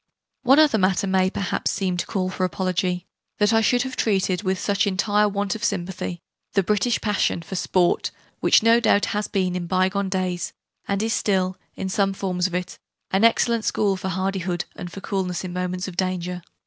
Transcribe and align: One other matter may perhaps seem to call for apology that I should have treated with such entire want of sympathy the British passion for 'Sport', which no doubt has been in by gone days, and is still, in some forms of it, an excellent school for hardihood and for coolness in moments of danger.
One 0.41 0.57
other 0.57 0.79
matter 0.79 1.05
may 1.05 1.29
perhaps 1.29 1.69
seem 1.69 1.95
to 1.97 2.07
call 2.07 2.31
for 2.31 2.43
apology 2.43 3.05
that 3.37 3.53
I 3.53 3.61
should 3.61 3.83
have 3.83 3.95
treated 3.95 4.41
with 4.41 4.57
such 4.57 4.87
entire 4.87 5.29
want 5.29 5.53
of 5.53 5.63
sympathy 5.63 6.23
the 6.53 6.63
British 6.63 6.99
passion 7.01 7.43
for 7.43 7.55
'Sport', 7.55 8.09
which 8.39 8.63
no 8.63 8.79
doubt 8.79 9.05
has 9.13 9.27
been 9.27 9.55
in 9.55 9.67
by 9.67 9.89
gone 9.89 10.09
days, 10.09 10.53
and 10.87 11.03
is 11.03 11.13
still, 11.13 11.55
in 11.75 11.87
some 11.87 12.13
forms 12.13 12.47
of 12.47 12.55
it, 12.55 12.79
an 13.11 13.23
excellent 13.23 13.63
school 13.63 13.95
for 13.95 14.09
hardihood 14.09 14.65
and 14.75 14.91
for 14.91 15.01
coolness 15.01 15.43
in 15.43 15.53
moments 15.53 15.87
of 15.87 15.95
danger. 15.97 16.41